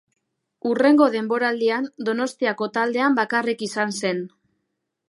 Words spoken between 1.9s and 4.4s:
Donostiako taldean bakarrik izan zen.